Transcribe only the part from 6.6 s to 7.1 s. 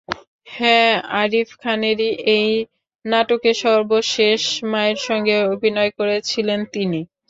তিনি।